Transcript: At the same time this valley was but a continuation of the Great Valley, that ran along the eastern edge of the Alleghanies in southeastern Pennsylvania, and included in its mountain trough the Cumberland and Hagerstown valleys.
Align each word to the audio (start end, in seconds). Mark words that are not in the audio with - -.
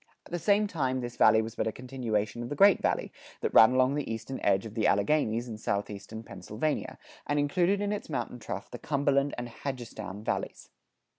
At 0.25 0.31
the 0.31 0.39
same 0.39 0.65
time 0.65 0.99
this 1.01 1.15
valley 1.15 1.43
was 1.43 1.53
but 1.53 1.67
a 1.67 1.71
continuation 1.71 2.41
of 2.41 2.49
the 2.49 2.55
Great 2.55 2.81
Valley, 2.81 3.11
that 3.41 3.53
ran 3.53 3.73
along 3.73 3.93
the 3.93 4.11
eastern 4.11 4.39
edge 4.41 4.65
of 4.65 4.73
the 4.73 4.87
Alleghanies 4.87 5.47
in 5.47 5.59
southeastern 5.59 6.23
Pennsylvania, 6.23 6.97
and 7.27 7.37
included 7.37 7.81
in 7.81 7.91
its 7.93 8.09
mountain 8.09 8.39
trough 8.39 8.71
the 8.71 8.79
Cumberland 8.79 9.35
and 9.37 9.47
Hagerstown 9.47 10.23
valleys. 10.23 10.69